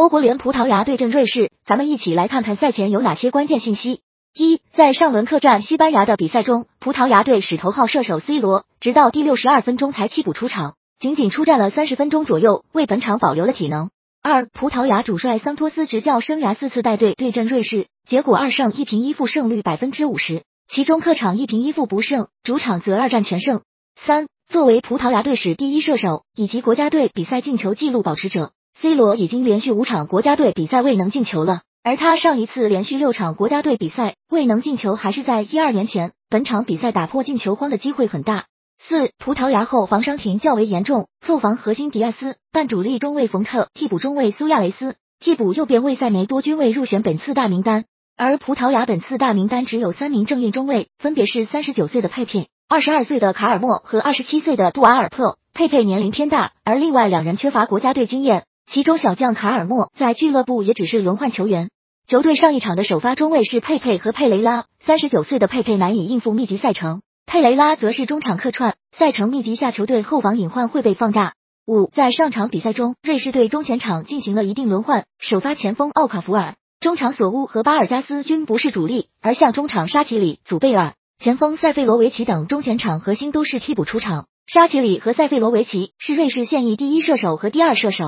[0.00, 4.00] 欧国联葡萄牙对阵瑞士，咱们一起来看看赛前有哪些关键信息。
[4.34, 13.90] 一，在上轮客战西班牙的比赛中，葡萄牙队使头号射手 C 罗直到第六十二分钟才替补出场，仅仅出战了三十分钟左右，为本场保留了体能。
[14.22, 23.60] 二，葡萄牙主帅桑托斯执教生涯四次带队对阵瑞士，结果二胜一平一负，胜率百分之五十，其中客场一平一负不胜，主场则二战全胜。
[23.96, 31.62] 三，作为葡萄牙队史第一射手以及国家队比赛进球纪录保持者，C 罗已经连续五场国家队比赛未能进球了。
[31.82, 36.12] 而他上一次连续六场国家队比赛未能进球，还是在一二年前。
[36.28, 38.44] 本场比赛打破进球荒的机会很大。
[38.78, 47.84] 四，葡萄牙后防伤停较为严重，后防核心迪亚斯、半主力中卫冯特、替补中卫苏亚雷斯、替补右边卫塞梅多均未入选本次大名单。
[48.16, 55.38] 而葡萄牙本次大名单只有三名正印中卫，分别是三十九岁的佩佩、二十二岁的卡尔莫和二十七岁的杜瓦尔特。
[55.54, 58.44] 佩佩年龄偏大，而另外两人缺乏国家队经验。
[58.72, 61.70] 其中小将卡尔默在俱乐部也只是轮换球员。
[62.06, 71.32] 球队上一场的首发中卫是佩佩和佩雷拉，三十九岁的佩佩难以应付密集赛程，佩雷拉则是中场客串，赛程密集下球队后防隐患会被放大。
[71.66, 84.26] 五，在上场比赛中，瑞士队中前场进行了一定轮换，首发前锋奥卡福尔、中场索乌和巴尔加斯均不是主力，而向中场沙奇里、祖贝尔、前锋塞费罗维奇等中前场核心都是替补出场。
[84.46, 87.98] 沙奇里和塞费罗维奇是瑞士现役第一射手和第二射手。